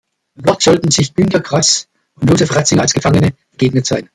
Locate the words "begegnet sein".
3.51-4.09